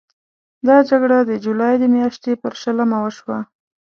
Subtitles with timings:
[0.67, 3.39] دا جګړه د جولای د میاشتې پر شلمه وشوه.